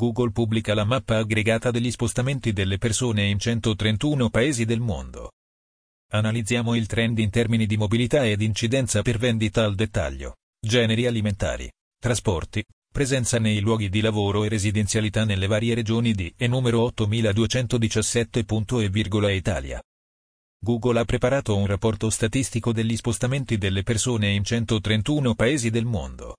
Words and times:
Google 0.00 0.30
pubblica 0.30 0.72
la 0.72 0.84
mappa 0.84 1.18
aggregata 1.18 1.70
degli 1.70 1.90
spostamenti 1.90 2.54
delle 2.54 2.78
persone 2.78 3.26
in 3.26 3.38
131 3.38 4.30
paesi 4.30 4.64
del 4.64 4.80
mondo. 4.80 5.32
Analizziamo 6.12 6.74
il 6.74 6.86
trend 6.86 7.18
in 7.18 7.28
termini 7.28 7.66
di 7.66 7.76
mobilità 7.76 8.26
ed 8.26 8.40
incidenza 8.40 9.02
per 9.02 9.18
vendita 9.18 9.62
al 9.62 9.74
dettaglio, 9.74 10.36
generi 10.58 11.04
alimentari, 11.04 11.70
trasporti, 11.98 12.64
presenza 12.90 13.38
nei 13.38 13.60
luoghi 13.60 13.90
di 13.90 14.00
lavoro 14.00 14.44
e 14.44 14.48
residenzialità 14.48 15.26
nelle 15.26 15.46
varie 15.46 15.74
regioni 15.74 16.14
di 16.14 16.32
e 16.34 16.46
numero 16.46 16.80
8217. 16.80 18.46
e 18.80 19.32
Italia. 19.34 19.82
Google 20.62 20.98
ha 20.98 21.04
preparato 21.04 21.54
un 21.54 21.66
rapporto 21.66 22.08
statistico 22.08 22.72
degli 22.72 22.96
spostamenti 22.96 23.58
delle 23.58 23.82
persone 23.82 24.30
in 24.30 24.44
131 24.44 25.34
paesi 25.34 25.68
del 25.68 25.84
mondo. 25.84 26.36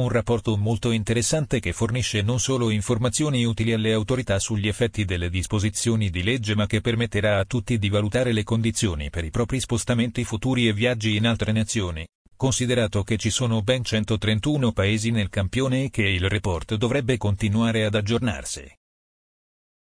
Un 0.00 0.08
rapporto 0.08 0.56
molto 0.56 0.92
interessante 0.92 1.60
che 1.60 1.74
fornisce 1.74 2.22
non 2.22 2.40
solo 2.40 2.70
informazioni 2.70 3.44
utili 3.44 3.74
alle 3.74 3.92
autorità 3.92 4.38
sugli 4.38 4.66
effetti 4.66 5.04
delle 5.04 5.28
disposizioni 5.28 6.08
di 6.08 6.22
legge 6.22 6.54
ma 6.54 6.64
che 6.64 6.80
permetterà 6.80 7.38
a 7.38 7.44
tutti 7.44 7.78
di 7.78 7.90
valutare 7.90 8.32
le 8.32 8.42
condizioni 8.42 9.10
per 9.10 9.24
i 9.24 9.30
propri 9.30 9.60
spostamenti 9.60 10.24
futuri 10.24 10.68
e 10.68 10.72
viaggi 10.72 11.16
in 11.16 11.26
altre 11.26 11.52
nazioni, 11.52 12.08
considerato 12.34 13.02
che 13.02 13.18
ci 13.18 13.28
sono 13.28 13.60
ben 13.60 13.84
131 13.84 14.72
paesi 14.72 15.10
nel 15.10 15.28
campione 15.28 15.84
e 15.84 15.90
che 15.90 16.08
il 16.08 16.30
report 16.30 16.76
dovrebbe 16.76 17.18
continuare 17.18 17.84
ad 17.84 17.94
aggiornarsi. 17.94 18.74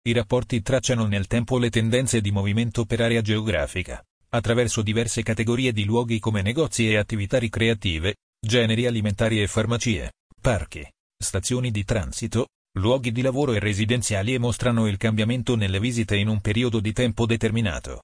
I 0.04 0.12
rapporti 0.12 0.62
tracciano 0.62 1.08
nel 1.08 1.26
tempo 1.26 1.58
le 1.58 1.72
tendenze 1.72 2.22
di 2.22 2.30
movimento 2.30 2.86
per 2.86 3.02
area 3.02 3.22
geografica, 3.22 4.00
attraverso 4.30 4.84
diverse 4.84 5.24
categorie 5.24 5.74
di 5.74 5.86
luoghi 5.86 6.20
come 6.20 6.44
negozi 6.44 6.88
e 6.88 6.98
attività 6.98 7.40
ricreative, 7.40 8.14
generi 8.46 8.86
alimentari 8.86 9.42
e 9.42 9.48
farmacie, 9.48 10.12
parchi, 10.42 10.86
stazioni 11.18 11.72
di 11.72 11.86
transito, 11.86 12.48
luoghi 12.78 13.14
di 13.14 13.22
lavoro 13.22 13.54
e 13.54 13.60
residenziali 13.60 14.34
e 14.34 14.38
mostrano 14.38 14.86
il 14.88 14.98
cambiamento 14.98 15.56
nelle 15.56 15.80
visite 15.80 16.18
in 16.18 16.28
un 16.28 16.42
periodo 16.42 16.82
di 16.82 16.92
tempo 16.92 17.26
determinato. 17.26 18.02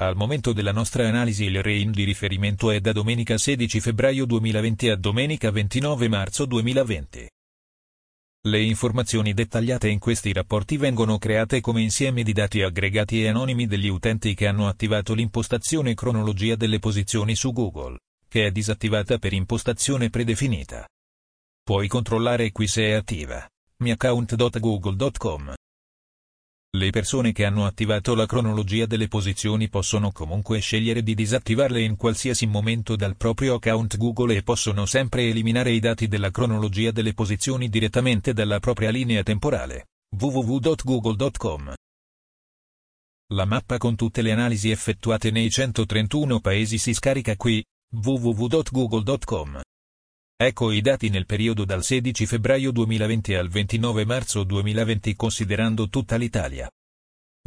Al 0.00 0.16
momento 0.16 0.54
della 0.54 0.72
nostra 0.72 1.06
analisi 1.06 1.44
il 1.44 1.62
range 1.62 1.90
di 1.90 2.04
riferimento 2.04 2.70
è 2.70 2.80
da 2.80 2.92
domenica 2.92 3.36
16 3.36 3.80
febbraio 3.80 4.24
2020 4.24 4.88
a 4.88 4.96
domenica 4.96 5.50
29 5.50 6.08
marzo 6.08 6.46
2020. 6.46 7.28
Le 8.48 8.62
informazioni 8.62 9.34
dettagliate 9.34 9.88
in 9.90 9.98
questi 9.98 10.32
rapporti 10.32 10.78
vengono 10.78 11.18
create 11.18 11.60
come 11.60 11.82
insieme 11.82 12.22
di 12.22 12.32
dati 12.32 12.62
aggregati 12.62 13.22
e 13.22 13.28
anonimi 13.28 13.66
degli 13.66 13.88
utenti 13.88 14.32
che 14.32 14.46
hanno 14.46 14.68
attivato 14.68 15.12
l'impostazione 15.12 15.92
cronologia 15.92 16.56
delle 16.56 16.78
posizioni 16.78 17.34
su 17.34 17.52
Google, 17.52 17.98
che 18.30 18.46
è 18.46 18.52
disattivata 18.52 19.18
per 19.18 19.32
impostazione 19.32 20.08
predefinita. 20.08 20.86
Puoi 21.64 21.88
controllare 21.88 22.52
qui 22.52 22.68
se 22.68 22.84
è 22.84 22.92
attiva. 22.92 23.44
miaccount.google.com 23.78 25.54
le 26.74 26.90
persone 26.90 27.32
che 27.32 27.44
hanno 27.44 27.66
attivato 27.66 28.14
la 28.14 28.26
cronologia 28.26 28.86
delle 28.86 29.08
posizioni 29.08 29.68
possono 29.68 30.12
comunque 30.12 30.60
scegliere 30.60 31.02
di 31.02 31.14
disattivarle 31.14 31.82
in 31.82 31.96
qualsiasi 31.96 32.46
momento 32.46 32.94
dal 32.94 33.16
proprio 33.16 33.54
account 33.54 33.96
Google 33.96 34.36
e 34.36 34.44
possono 34.44 34.86
sempre 34.86 35.24
eliminare 35.24 35.72
i 35.72 35.80
dati 35.80 36.06
della 36.06 36.30
cronologia 36.30 36.92
delle 36.92 37.12
posizioni 37.12 37.68
direttamente 37.68 38.32
dalla 38.32 38.60
propria 38.60 38.90
linea 38.90 39.24
temporale. 39.24 39.88
www.google.com 40.16 41.74
La 43.32 43.44
mappa 43.44 43.76
con 43.76 43.96
tutte 43.96 44.22
le 44.22 44.30
analisi 44.30 44.70
effettuate 44.70 45.32
nei 45.32 45.50
131 45.50 46.38
paesi 46.38 46.78
si 46.78 46.94
scarica 46.94 47.34
qui, 47.34 47.60
www.google.com. 47.92 49.60
Ecco 50.36 50.70
i 50.70 50.80
dati 50.80 51.08
nel 51.08 51.26
periodo 51.26 51.64
dal 51.64 51.82
16 51.82 52.24
febbraio 52.24 52.70
2020 52.70 53.34
al 53.34 53.48
29 53.48 54.04
marzo 54.04 54.44
2020 54.44 55.14
considerando 55.16 55.88
tutta 55.88 56.16
l'Italia. 56.16 56.70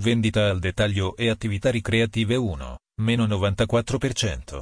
Vendita 0.02 0.50
al 0.50 0.60
dettaglio 0.60 1.16
e 1.16 1.30
attività 1.30 1.72
ricreative 1.72 2.36
1, 2.36 2.78
meno 3.02 3.26
94%. 3.26 4.62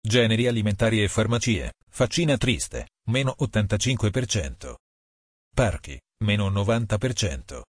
Generi 0.00 0.46
alimentari 0.46 1.02
e 1.02 1.08
farmacie, 1.08 1.74
faccina 1.88 2.36
triste, 2.36 2.88
meno 3.08 3.34
85%. 3.38 4.74
Parchi, 5.54 5.98
meno 6.24 6.50
90%. 6.50 7.62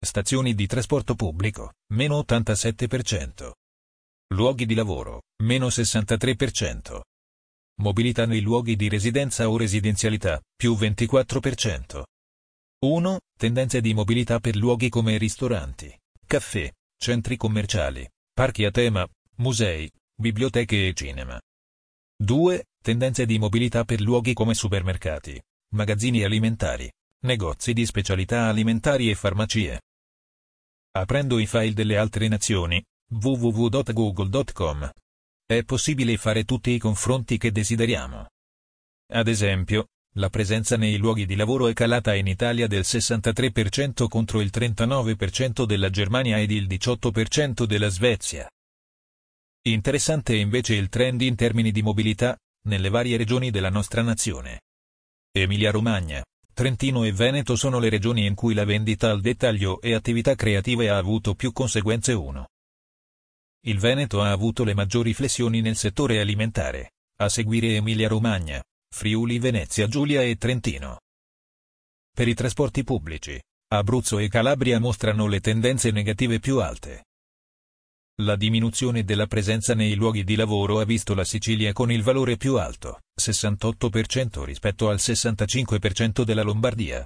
Stazioni 0.00 0.54
di 0.54 0.66
trasporto 0.66 1.14
pubblico, 1.14 1.72
meno 1.94 2.18
87%. 2.20 3.52
Luoghi 4.34 4.66
di 4.66 4.74
lavoro, 4.74 5.22
meno 5.42 5.68
63%. 5.68 7.00
Mobilità 7.80 8.26
nei 8.26 8.42
luoghi 8.42 8.76
di 8.76 8.90
residenza 8.90 9.48
o 9.48 9.56
residenzialità, 9.56 10.38
più 10.54 10.74
24%. 10.74 12.02
1. 12.84 13.20
Tendenze 13.38 13.80
di 13.80 13.94
mobilità 13.94 14.38
per 14.38 14.54
luoghi 14.54 14.90
come 14.90 15.16
ristoranti, 15.16 15.90
caffè, 16.26 16.70
centri 16.98 17.38
commerciali, 17.38 18.06
parchi 18.30 18.66
a 18.66 18.70
tema, 18.70 19.08
musei, 19.36 19.90
biblioteche 20.14 20.88
e 20.88 20.92
cinema. 20.92 21.40
2. 22.22 22.64
Tendenze 22.82 23.24
di 23.24 23.38
mobilità 23.38 23.84
per 23.84 24.02
luoghi 24.02 24.34
come 24.34 24.52
supermercati, 24.52 25.40
magazzini 25.74 26.22
alimentari, 26.22 26.92
negozi 27.24 27.72
di 27.72 27.86
specialità 27.86 28.46
alimentari 28.48 29.08
e 29.08 29.14
farmacie. 29.14 29.80
Aprendo 30.96 31.38
i 31.38 31.46
file 31.46 31.72
delle 31.72 31.96
altre 31.96 32.28
nazioni, 32.28 32.84
www.google.com 33.10 34.90
è 35.46 35.64
possibile 35.64 36.18
fare 36.18 36.44
tutti 36.44 36.72
i 36.72 36.78
confronti 36.78 37.38
che 37.38 37.50
desideriamo. 37.50 38.28
Ad 39.14 39.28
esempio, 39.28 39.86
la 40.16 40.28
presenza 40.28 40.76
nei 40.76 40.98
luoghi 40.98 41.24
di 41.24 41.34
lavoro 41.34 41.68
è 41.68 41.72
calata 41.72 42.14
in 42.14 42.26
Italia 42.26 42.66
del 42.66 42.82
63% 42.82 44.08
contro 44.08 44.42
il 44.42 44.50
39% 44.52 45.64
della 45.64 45.88
Germania 45.88 46.38
ed 46.38 46.50
il 46.50 46.66
18% 46.66 47.64
della 47.64 47.88
Svezia. 47.88 48.46
Interessante 49.62 50.36
invece 50.36 50.74
il 50.74 50.90
trend 50.90 51.22
in 51.22 51.34
termini 51.34 51.72
di 51.72 51.80
mobilità, 51.80 52.36
nelle 52.66 52.90
varie 52.90 53.16
regioni 53.16 53.50
della 53.50 53.70
nostra 53.70 54.02
nazione. 54.02 54.60
Emilia-Romagna, 55.32 56.22
Trentino 56.52 57.04
e 57.04 57.12
Veneto 57.12 57.56
sono 57.56 57.78
le 57.78 57.88
regioni 57.88 58.26
in 58.26 58.34
cui 58.34 58.52
la 58.52 58.64
vendita 58.64 59.10
al 59.10 59.22
dettaglio 59.22 59.80
e 59.80 59.94
attività 59.94 60.34
creative 60.34 60.90
ha 60.90 60.98
avuto 60.98 61.34
più 61.34 61.52
conseguenze 61.52 62.12
1. 62.12 62.46
Il 63.66 63.78
Veneto 63.78 64.22
ha 64.22 64.30
avuto 64.30 64.62
le 64.62 64.74
maggiori 64.74 65.12
flessioni 65.12 65.60
nel 65.60 65.76
settore 65.76 66.20
alimentare, 66.20 66.92
a 67.20 67.28
seguire 67.28 67.74
Emilia-Romagna, 67.74 68.62
Friuli 68.94 69.38
Venezia 69.38 69.88
Giulia 69.88 70.22
e 70.22 70.36
Trentino. 70.36 71.00
Per 72.14 72.28
i 72.28 72.34
trasporti 72.34 72.84
pubblici, 72.84 73.40
Abruzzo 73.70 74.18
e 74.18 74.28
Calabria 74.28 74.78
mostrano 74.78 75.26
le 75.26 75.40
tendenze 75.40 75.90
negative 75.90 76.38
più 76.38 76.60
alte. 76.60 77.04
La 78.22 78.36
diminuzione 78.36 79.04
della 79.04 79.26
presenza 79.26 79.74
nei 79.74 79.94
luoghi 79.94 80.24
di 80.24 80.36
lavoro 80.36 80.80
ha 80.80 80.84
visto 80.84 81.14
la 81.14 81.24
Sicilia 81.24 81.72
con 81.72 81.92
il 81.92 82.02
valore 82.02 82.36
più 82.36 82.56
alto, 82.56 83.00
68% 83.20 84.42
rispetto 84.44 84.88
al 84.88 84.96
65% 84.96 86.22
della 86.22 86.42
Lombardia, 86.42 87.04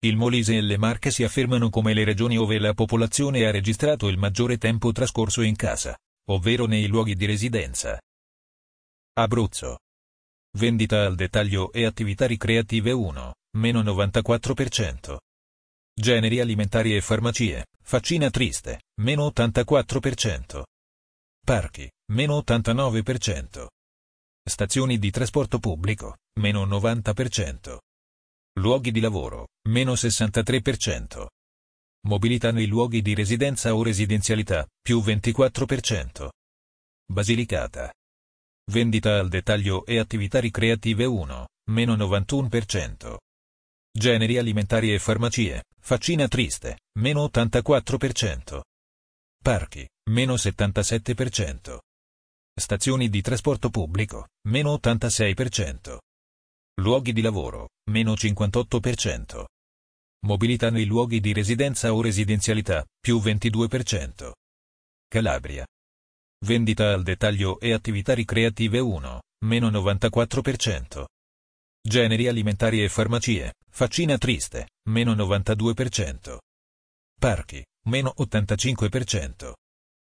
il 0.00 0.16
Molise 0.16 0.56
e 0.56 0.60
le 0.60 0.78
Marche 0.78 1.10
si 1.10 1.24
affermano 1.24 1.70
come 1.70 1.92
le 1.92 2.04
regioni 2.04 2.36
dove 2.36 2.58
la 2.60 2.72
popolazione 2.72 3.44
ha 3.44 3.50
registrato 3.50 4.06
il 4.06 4.16
maggiore 4.16 4.56
tempo 4.56 4.92
trascorso 4.92 5.42
in 5.42 5.56
casa, 5.56 5.96
ovvero 6.30 6.66
nei 6.66 6.86
luoghi 6.86 7.16
di 7.16 7.26
residenza. 7.26 8.00
Abruzzo. 9.14 9.80
Vendita 10.56 11.04
al 11.04 11.16
dettaglio 11.16 11.72
e 11.72 11.84
attività 11.84 12.26
ricreative 12.26 12.92
1, 12.92 13.34
meno 13.56 13.82
94%. 13.82 15.16
Generi 15.92 16.38
alimentari 16.38 16.94
e 16.94 17.00
farmacie, 17.00 17.66
faccina 17.82 18.30
triste, 18.30 18.82
meno 19.00 19.26
84%. 19.26 20.62
Parchi, 21.44 21.90
meno 22.12 22.38
89%. 22.38 23.66
Stazioni 24.48 24.98
di 24.98 25.10
trasporto 25.10 25.58
pubblico, 25.58 26.18
meno 26.38 26.64
90%. 26.64 27.78
Luoghi 28.58 28.90
di 28.90 28.98
lavoro, 28.98 29.50
meno 29.68 29.92
63%. 29.92 31.26
Mobilità 32.08 32.50
nei 32.50 32.66
luoghi 32.66 33.02
di 33.02 33.14
residenza 33.14 33.72
o 33.72 33.84
residenzialità, 33.84 34.66
più 34.82 34.98
24%. 34.98 36.28
Basilicata. 37.08 37.92
Vendita 38.72 39.20
al 39.20 39.28
dettaglio 39.28 39.86
e 39.86 39.98
attività 39.98 40.40
ricreative 40.40 41.04
1, 41.04 41.46
meno 41.70 41.94
91%. 41.94 43.16
Generi 43.96 44.38
alimentari 44.38 44.92
e 44.92 44.98
farmacie, 44.98 45.62
faccina 45.78 46.26
triste, 46.26 46.80
meno 46.98 47.24
84%. 47.26 48.60
Parchi, 49.40 49.88
meno 50.10 50.34
77%. 50.34 51.78
Stazioni 52.58 53.08
di 53.08 53.20
trasporto 53.20 53.70
pubblico, 53.70 54.26
meno 54.48 54.74
86%. 54.74 55.98
Luoghi 56.78 57.12
di 57.12 57.22
lavoro, 57.22 57.70
meno 57.90 58.12
58%. 58.12 59.44
Mobilità 60.26 60.70
nei 60.70 60.84
luoghi 60.84 61.18
di 61.18 61.32
residenza 61.32 61.92
o 61.92 62.00
residenzialità, 62.00 62.84
più 63.00 63.18
22%. 63.18 64.32
Calabria. 65.08 65.66
Vendita 66.44 66.92
al 66.92 67.02
dettaglio 67.02 67.58
e 67.58 67.72
attività 67.72 68.14
ricreative 68.14 68.78
1, 68.78 69.20
meno 69.46 69.70
94%. 69.70 71.04
Generi 71.80 72.28
alimentari 72.28 72.84
e 72.84 72.88
farmacie, 72.88 73.54
Faccina 73.68 74.16
triste, 74.16 74.68
meno 74.88 75.14
92%. 75.14 76.38
Parchi, 77.18 77.64
meno 77.86 78.14
85%. 78.18 79.52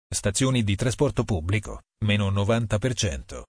Stazioni 0.08 0.64
di 0.64 0.74
trasporto 0.74 1.22
pubblico, 1.22 1.82
meno 2.04 2.30
90%. 2.30 3.42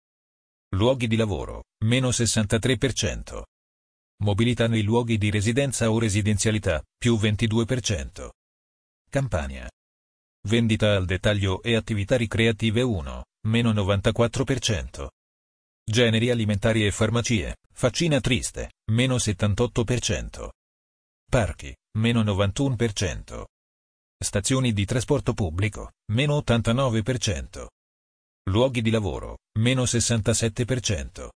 Luoghi 0.76 1.08
di 1.08 1.16
lavoro, 1.16 1.64
meno 1.86 2.10
63%. 2.10 3.42
Mobilità 4.22 4.68
nei 4.68 4.84
luoghi 4.84 5.18
di 5.18 5.32
residenza 5.32 5.90
o 5.90 5.98
residenzialità, 5.98 6.84
più 6.96 7.16
22%. 7.16 8.30
Campania. 9.10 9.68
Vendita 10.48 10.96
al 10.96 11.06
dettaglio 11.06 11.64
e 11.64 11.74
attività 11.76 12.18
ricreative 12.18 12.84
1, 12.84 13.24
meno 13.48 13.72
94%. 13.74 15.08
Generi 15.84 16.30
alimentari 16.30 16.86
e 16.86 16.92
farmacie, 16.92 17.56
faccina 17.74 18.20
triste, 18.20 18.74
meno 18.92 19.16
78%. 19.16 20.50
Parchi, 21.28 21.76
meno 21.98 22.22
91%. 22.22 23.44
Stazioni 24.24 24.72
di 24.72 24.86
trasporto 24.86 25.34
pubblico, 25.34 25.94
meno 26.12 26.38
89%. 26.38 27.66
Luoghi 28.50 28.82
di 28.82 28.90
lavoro, 28.90 29.38
meno 29.60 29.84
67%. 29.84 31.30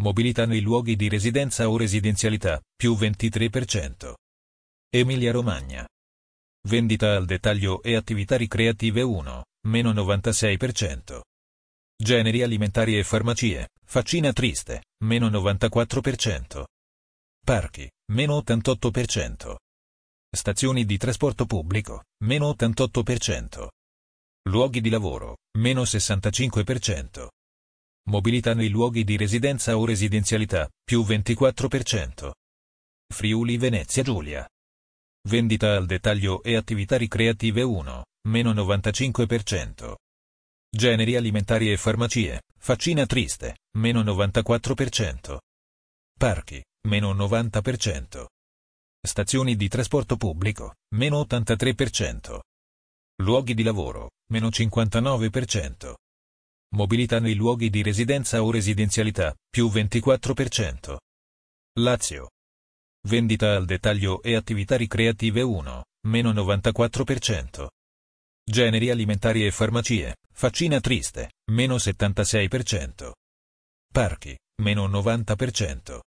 Mobilità 0.00 0.46
nei 0.46 0.62
luoghi 0.62 0.96
di 0.96 1.10
residenza 1.10 1.68
o 1.68 1.76
residenzialità, 1.76 2.58
più 2.74 2.94
23%. 2.94 4.14
Emilia 4.88 5.32
Romagna. 5.32 5.86
Vendita 6.66 7.14
al 7.14 7.26
dettaglio 7.26 7.82
e 7.82 7.94
attività 7.94 8.38
ricreative 8.38 9.02
1, 9.02 9.44
meno 9.68 9.92
96%. 9.92 11.20
Generi 11.94 12.42
alimentari 12.42 12.98
e 12.98 13.04
farmacie, 13.04 13.68
faccina 13.84 14.32
triste, 14.32 14.84
meno 15.04 15.28
94%. 15.28 16.64
Parchi, 17.44 17.90
meno 18.12 18.38
88%. 18.38 19.56
Stazioni 20.34 20.86
di 20.86 20.96
trasporto 20.96 21.44
pubblico, 21.44 22.04
meno 22.24 22.48
88%. 22.48 23.68
Luoghi 24.48 24.80
di 24.80 24.88
lavoro, 24.88 25.36
meno 25.58 25.82
65%. 25.82 27.28
Mobilità 28.08 28.54
nei 28.54 28.70
luoghi 28.70 29.04
di 29.04 29.18
residenza 29.18 29.76
o 29.76 29.84
residenzialità, 29.84 30.66
più 30.82 31.02
24%. 31.02 32.30
Friuli 33.12 33.58
Venezia 33.58 34.02
Giulia. 34.02 34.48
Vendita 35.28 35.76
al 35.76 35.84
dettaglio 35.84 36.42
e 36.42 36.56
attività 36.56 36.96
ricreative 36.96 37.60
1, 37.62 38.04
meno 38.28 38.52
95%. 38.54 39.94
Generi 40.74 41.16
alimentari 41.16 41.70
e 41.70 41.76
farmacie, 41.76 42.40
faccina 42.56 43.04
triste, 43.04 43.58
meno 43.76 44.02
94%. 44.02 45.38
Parchi, 46.16 46.64
meno 46.88 47.12
90%. 47.12 48.24
Stazioni 49.06 49.54
di 49.54 49.68
trasporto 49.68 50.16
pubblico, 50.16 50.76
meno 50.94 51.20
83%. 51.20 52.40
Luoghi 53.22 53.52
di 53.52 53.62
lavoro, 53.62 54.08
meno 54.30 54.48
59%. 54.48 55.94
Mobilità 56.74 57.18
nei 57.18 57.34
luoghi 57.34 57.68
di 57.68 57.82
residenza 57.82 58.42
o 58.42 58.50
residenzialità, 58.50 59.34
più 59.50 59.68
24%. 59.68 60.96
Lazio. 61.80 62.30
Vendita 63.08 63.56
al 63.56 63.64
dettaglio 63.64 64.22
e 64.22 64.34
attività 64.34 64.76
ricreative 64.76 65.42
1, 65.42 65.84
meno 66.08 66.32
94%. 66.32 67.66
Generi 68.44 68.90
alimentari 68.90 69.46
e 69.46 69.50
farmacie, 69.50 70.16
faccina 70.32 70.80
triste, 70.80 71.32
meno 71.50 71.76
76%. 71.76 73.12
Parchi, 73.92 74.36
meno 74.62 74.86
90%. 74.86 76.00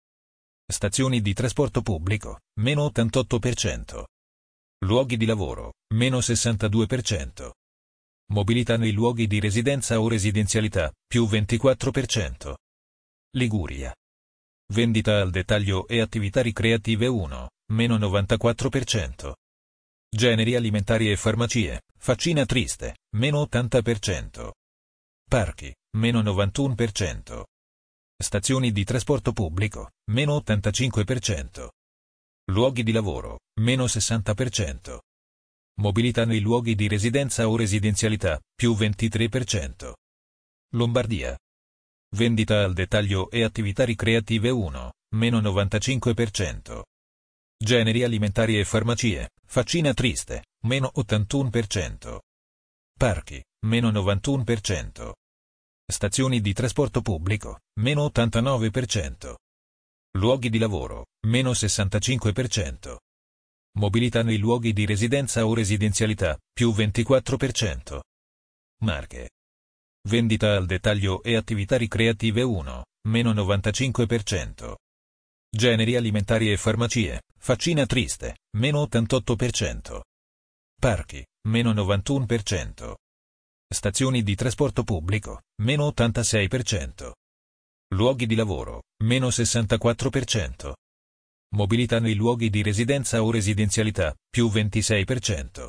Stazioni 0.71 1.21
di 1.21 1.33
trasporto 1.33 1.81
pubblico, 1.81 2.39
meno 2.59 2.85
88%. 2.85 4.03
Luoghi 4.85 5.17
di 5.17 5.25
lavoro, 5.25 5.73
meno 5.93 6.19
62%. 6.19 7.51
Mobilità 8.31 8.77
nei 8.77 8.93
luoghi 8.93 9.27
di 9.27 9.41
residenza 9.41 9.99
o 9.99 10.07
residenzialità, 10.07 10.89
più 11.05 11.25
24%. 11.25 12.55
Liguria. 13.31 13.93
Vendita 14.73 15.19
al 15.19 15.31
dettaglio 15.31 15.85
e 15.89 15.99
attività 15.99 16.41
ricreative 16.41 17.07
1, 17.07 17.49
meno 17.73 17.97
94%. 17.97 19.33
Generi 20.09 20.55
alimentari 20.55 21.11
e 21.11 21.17
farmacie, 21.17 21.81
faccina 21.97 22.45
triste, 22.45 22.99
meno 23.17 23.41
80%. 23.41 24.51
Parchi, 25.27 25.73
meno 25.97 26.21
91%. 26.21 27.43
Stazioni 28.17 28.71
di 28.71 28.85
trasporto 28.85 29.33
pubblico, 29.33 29.91
meno 30.11 30.37
85%. 30.37 31.67
Luoghi 32.45 32.83
di 32.83 32.93
lavoro, 32.93 33.39
meno 33.59 33.85
60%. 33.85 34.99
Mobilità 35.81 36.25
nei 36.25 36.41
luoghi 36.41 36.75
di 36.75 36.87
residenza 36.87 37.49
o 37.49 37.57
residenzialità, 37.57 38.39
più 38.55 38.73
23%. 38.73 39.93
Lombardia. 40.75 41.35
Vendita 42.15 42.63
al 42.63 42.73
dettaglio 42.73 43.31
e 43.31 43.41
attività 43.43 43.83
ricreative 43.83 44.51
1, 44.51 44.91
meno 45.15 45.41
95%. 45.41 46.83
Generi 47.57 48.03
alimentari 48.03 48.59
e 48.59 48.63
farmacie, 48.63 49.29
faccina 49.43 49.91
triste, 49.95 50.45
meno 50.65 50.91
81%. 50.95 52.19
Parchi, 52.95 53.43
meno 53.65 53.89
91%. 53.89 55.13
Stazioni 55.83 56.41
di 56.41 56.53
trasporto 56.53 57.01
pubblico, 57.01 57.61
meno 57.79 58.05
89%. 58.05 59.33
Luoghi 60.11 60.49
di 60.51 60.59
lavoro, 60.59 61.07
meno 61.25 61.51
65%. 61.51 62.97
Mobilità 63.77 64.21
nei 64.21 64.37
luoghi 64.37 64.73
di 64.73 64.85
residenza 64.85 65.45
o 65.45 65.53
residenzialità, 65.53 66.37
più 66.51 66.71
24%. 66.71 67.99
Marche. 68.81 69.29
Vendita 70.09 70.55
al 70.55 70.65
dettaglio 70.65 71.23
e 71.23 71.35
attività 71.35 71.77
ricreative 71.77 72.41
1, 72.41 72.85
meno 73.07 73.33
95%. 73.33 74.75
Generi 75.49 75.95
alimentari 75.95 76.51
e 76.51 76.57
farmacie, 76.57 77.21
faccina 77.37 77.85
triste, 77.85 78.39
meno 78.57 78.81
88%. 78.83 80.01
Parchi, 80.79 81.25
meno 81.47 81.71
91%. 81.73 82.95
Stazioni 83.73 84.21
di 84.23 84.35
trasporto 84.35 84.83
pubblico, 84.83 85.43
meno 85.61 85.87
86%. 85.87 87.11
Luoghi 87.93 88.25
di 88.25 88.35
lavoro, 88.35 88.83
meno 89.03 89.27
64%. 89.27 90.73
Mobilità 91.53 91.99
nei 91.99 92.15
luoghi 92.15 92.49
di 92.49 92.61
residenza 92.61 93.21
o 93.23 93.29
residenzialità, 93.29 94.15
più 94.29 94.47
26%. 94.47 95.67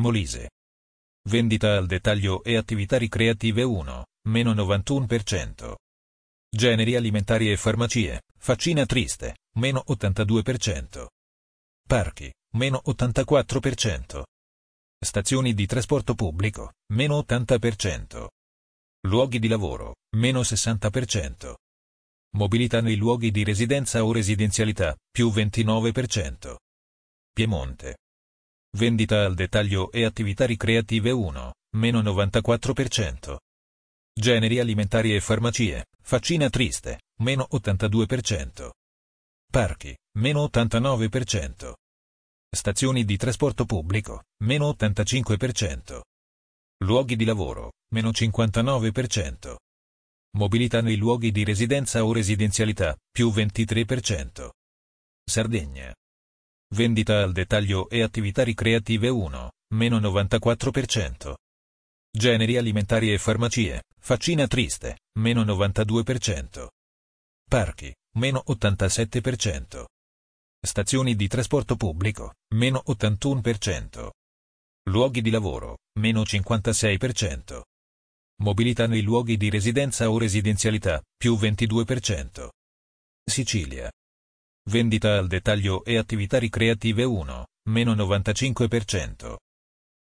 Molise. 0.00 0.50
Vendita 1.28 1.76
al 1.76 1.86
dettaglio 1.86 2.42
e 2.44 2.56
attività 2.56 2.98
ricreative 2.98 3.62
1, 3.62 4.04
meno 4.28 4.52
91%. 4.52 5.74
Generi 6.50 6.96
alimentari 6.96 7.50
e 7.50 7.56
farmacie, 7.56 8.22
faccina 8.36 8.84
triste, 8.84 9.38
meno 9.56 9.84
82%. 9.88 11.06
Parchi, 11.86 12.32
meno 12.54 12.82
84%. 12.84 14.22
Stazioni 15.02 15.54
di 15.54 15.64
trasporto 15.64 16.14
pubblico, 16.14 16.72
meno 16.92 17.18
80%. 17.18 18.28
Luoghi 19.06 19.38
di 19.38 19.48
lavoro, 19.48 19.94
meno 20.16 20.40
60%. 20.40 21.54
Mobilità 22.36 22.80
nei 22.80 22.96
luoghi 22.96 23.30
di 23.30 23.42
residenza 23.42 24.04
o 24.04 24.12
residenzialità, 24.12 24.96
più 25.10 25.30
29%. 25.30 26.56
Piemonte. 27.32 27.96
Vendita 28.76 29.24
al 29.24 29.34
dettaglio 29.34 29.90
e 29.90 30.04
attività 30.04 30.46
ricreative 30.46 31.10
1, 31.10 31.54
meno 31.76 32.00
94%. 32.02 33.36
Generi 34.12 34.60
alimentari 34.60 35.14
e 35.14 35.20
farmacie, 35.20 35.86
faccina 36.00 36.48
triste, 36.50 37.00
meno 37.20 37.48
82%. 37.50 38.70
Parchi, 39.50 39.96
meno 40.18 40.44
89%. 40.44 41.72
Stazioni 42.48 43.04
di 43.04 43.16
trasporto 43.16 43.64
pubblico, 43.64 44.24
meno 44.44 44.68
85%. 44.70 46.00
Luoghi 46.84 47.16
di 47.16 47.24
lavoro, 47.24 47.72
meno 47.92 48.10
59%. 48.10 49.56
Mobilità 50.36 50.80
nei 50.80 50.96
luoghi 50.96 51.32
di 51.32 51.42
residenza 51.42 52.04
o 52.04 52.12
residenzialità, 52.12 52.96
più 53.10 53.30
23%. 53.30 54.50
Sardegna. 55.24 55.92
Vendita 56.72 57.22
al 57.22 57.32
dettaglio 57.32 57.88
e 57.88 58.02
attività 58.02 58.44
ricreative 58.44 59.08
1, 59.08 59.50
meno 59.74 59.98
94%. 59.98 61.34
Generi 62.12 62.56
alimentari 62.56 63.12
e 63.12 63.18
farmacie, 63.18 63.82
faccina 63.98 64.46
triste, 64.46 65.00
meno 65.18 65.42
92%. 65.42 66.68
Parchi, 67.48 67.92
meno 68.18 68.44
87%. 68.46 69.84
Stazioni 70.62 71.16
di 71.16 71.26
trasporto 71.26 71.74
pubblico, 71.74 72.34
meno 72.54 72.82
81%. 72.86 74.10
Luoghi 74.90 75.22
di 75.22 75.30
lavoro, 75.30 75.78
meno 75.98 76.22
56%. 76.22 77.62
Mobilità 78.42 78.86
nei 78.86 79.02
luoghi 79.02 79.36
di 79.36 79.50
residenza 79.50 80.10
o 80.10 80.16
residenzialità, 80.16 81.02
più 81.14 81.34
22%. 81.34 82.48
Sicilia. 83.22 83.90
Vendita 84.70 85.18
al 85.18 85.26
dettaglio 85.26 85.84
e 85.84 85.98
attività 85.98 86.38
ricreative 86.38 87.04
1, 87.04 87.46
meno 87.68 87.94
95%. 87.94 89.36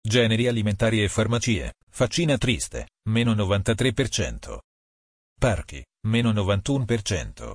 Generi 0.01 0.47
alimentari 0.47 1.03
e 1.03 1.09
farmacie, 1.09 1.75
faccina 1.91 2.39
triste, 2.39 2.91
meno 3.09 3.35
93%. 3.35 4.59
Parchi, 5.39 5.85
meno 6.07 6.33
91%. 6.33 7.55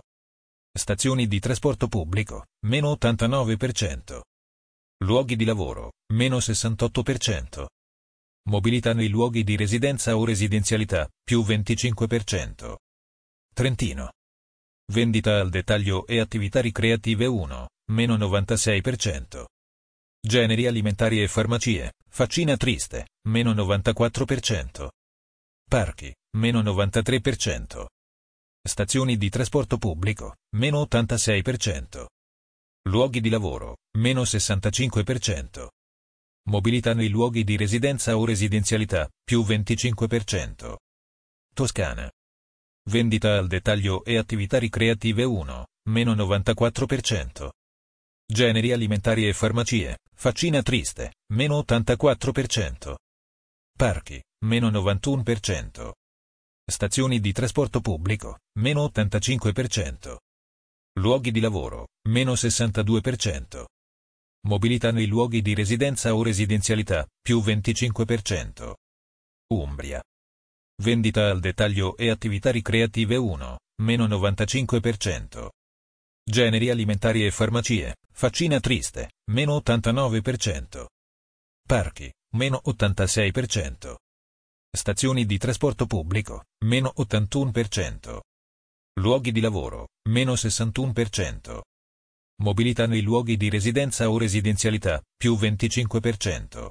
Stazioni 0.78 1.28
di 1.28 1.40
trasporto 1.40 1.88
pubblico, 1.88 2.48
meno 2.66 2.92
89%. 2.92 4.20
Luoghi 5.06 5.38
di 5.38 5.46
lavoro, 5.46 5.94
meno 6.14 6.38
68%. 6.38 7.66
Mobilità 8.48 8.94
nei 8.94 9.08
luoghi 9.08 9.44
di 9.44 9.56
residenza 9.56 10.16
o 10.16 10.24
residenzialità, 10.24 11.10
più 11.24 11.42
25%. 11.42 12.76
Trentino. 13.54 14.12
Vendita 14.92 15.40
al 15.40 15.50
dettaglio 15.50 16.06
e 16.06 16.20
attività 16.20 16.62
ricreative 16.62 17.26
1, 17.26 17.70
meno 17.92 18.18
96%. 18.18 19.46
Generi 20.22 20.68
alimentari 20.68 21.24
e 21.24 21.28
farmacie, 21.28 21.94
faccina 22.08 22.56
triste, 22.56 23.08
meno 23.30 23.52
94%. 23.54 24.90
Parchi, 25.68 26.14
meno 26.38 26.62
93%. 26.62 27.86
Stazioni 28.62 29.18
di 29.18 29.30
trasporto 29.30 29.80
pubblico, 29.80 30.36
meno 30.56 30.82
86%. 30.84 32.06
Luoghi 32.90 33.22
di 33.22 33.30
lavoro, 33.30 33.78
meno 33.98 34.22
65%. 34.22 35.68
Mobilità 36.48 36.94
nei 36.94 37.10
luoghi 37.10 37.44
di 37.44 37.58
residenza 37.58 38.18
o 38.18 38.24
residenzialità, 38.24 39.10
più 39.24 39.42
25%. 39.42 40.76
Toscana. 41.54 42.12
Vendita 42.88 43.38
al 43.38 43.48
dettaglio 43.48 44.04
e 44.04 44.18
attività 44.18 44.60
ricreative 44.60 45.24
1, 45.24 45.68
meno 45.90 46.14
94%. 46.14 47.50
Generi 48.28 48.72
alimentari 48.72 49.28
e 49.28 49.34
farmacie, 49.34 50.00
faccina 50.14 50.62
triste, 50.62 51.16
meno 51.34 51.58
84%. 51.60 52.96
Parchi, 53.76 54.22
meno 54.46 54.70
91%. 54.70 55.92
Stazioni 56.64 57.20
di 57.20 57.32
trasporto 57.32 57.82
pubblico, 57.82 58.40
meno 58.60 58.86
85%. 58.86 60.18
Luoghi 61.00 61.32
di 61.32 61.40
lavoro, 61.40 61.88
meno 62.10 62.34
62%. 62.34 63.66
Mobilità 64.46 64.92
nei 64.92 65.08
luoghi 65.08 65.42
di 65.42 65.56
residenza 65.56 66.14
o 66.14 66.22
residenzialità, 66.22 67.08
più 67.20 67.40
25%. 67.40 68.74
Umbria. 69.54 70.04
Vendita 70.84 71.30
al 71.32 71.40
dettaglio 71.40 71.98
e 71.98 72.10
attività 72.10 72.52
ricreative 72.52 73.16
1, 73.16 73.60
meno 73.82 74.06
95%. 74.06 75.50
Generi 76.24 76.70
alimentari 76.70 77.26
e 77.26 77.32
farmacie, 77.32 77.96
faccina 78.12 78.60
triste, 78.60 79.14
meno 79.32 79.56
89%. 79.58 80.86
Parchi, 81.66 82.14
meno 82.34 82.62
86%. 82.66 83.96
Stazioni 84.72 85.26
di 85.26 85.38
trasporto 85.40 85.88
pubblico, 85.88 86.46
meno 86.66 86.94
81%. 86.98 88.20
Luoghi 89.00 89.32
di 89.32 89.42
lavoro, 89.42 89.88
meno 90.10 90.34
61%. 90.34 91.62
Mobilità 92.42 92.86
nei 92.86 93.02
luoghi 93.02 93.38
di 93.38 93.50
residenza 93.50 94.10
o 94.10 94.18
residenzialità, 94.18 95.02
più 95.16 95.36
25%. 95.36 96.70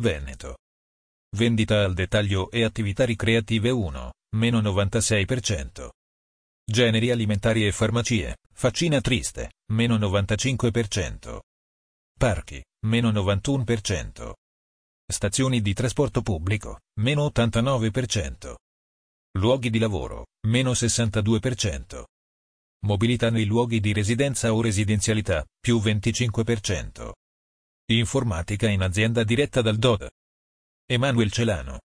Veneto. 0.00 0.58
Vendita 1.36 1.82
al 1.82 1.94
dettaglio 1.94 2.50
e 2.50 2.62
attività 2.62 3.04
ricreative 3.04 3.70
1, 3.70 4.12
meno 4.36 4.60
96%. 4.60 5.88
Generi 6.64 7.10
alimentari 7.10 7.66
e 7.66 7.72
farmacie, 7.72 8.36
faccina 8.52 9.00
triste, 9.00 9.54
meno 9.72 9.96
95%. 9.98 11.40
Parchi, 12.16 12.64
meno 12.86 13.10
91%. 13.10 14.32
Stazioni 15.08 15.60
di 15.60 15.74
trasporto 15.74 16.22
pubblico, 16.22 16.80
meno 17.00 17.26
89%. 17.26 18.54
Luoghi 19.38 19.70
di 19.70 19.78
lavoro, 19.78 20.26
meno 20.46 20.72
62%. 20.72 22.04
Mobilità 22.84 23.30
nei 23.30 23.46
luoghi 23.46 23.80
di 23.80 23.92
residenza 23.92 24.52
o 24.52 24.60
residenzialità, 24.60 25.44
più 25.58 25.78
25%. 25.78 27.12
Informatica 27.92 28.68
in 28.68 28.82
azienda 28.82 29.24
diretta 29.24 29.62
dal 29.62 29.76
DOD. 29.76 30.08
Emanuel 30.86 31.30
Celano. 31.32 31.80